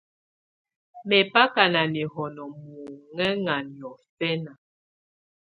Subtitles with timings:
[1.07, 4.53] Mɛbaka nà nɛhɔnɔ mɔhɛŋa niɔ̀fɛna.